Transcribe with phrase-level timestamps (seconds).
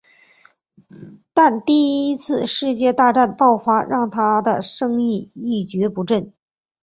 [1.31, 6.33] 但第一次世界大战爆发让他的生意一蹶不振。